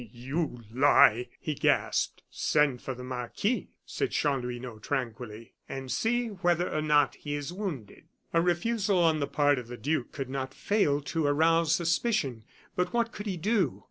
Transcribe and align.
you 0.13 0.63
lie!" 0.73 1.27
he 1.39 1.53
gasped. 1.53 2.23
"Send 2.31 2.81
for 2.81 2.95
the 2.95 3.03
marquis," 3.03 3.69
said 3.85 4.09
Chanlouineau, 4.09 4.79
tranquilly, 4.79 5.53
"and 5.69 5.91
see 5.91 6.29
whether 6.29 6.67
or 6.73 6.81
not 6.81 7.13
he 7.13 7.35
is 7.35 7.53
wounded." 7.53 8.05
A 8.33 8.41
refusal 8.41 8.97
on 8.97 9.19
the 9.19 9.27
part 9.27 9.59
of 9.59 9.67
the 9.67 9.77
duke 9.77 10.11
could 10.11 10.27
not 10.31 10.55
fail 10.55 11.01
to 11.01 11.27
arouse 11.27 11.75
suspicion. 11.75 12.43
But 12.75 12.93
what 12.93 13.11
could 13.11 13.27
he 13.27 13.37
do? 13.37 13.79